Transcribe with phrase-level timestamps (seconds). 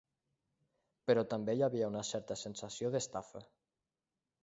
[1.11, 3.47] Però també hi havia una certa sensació d'estafa.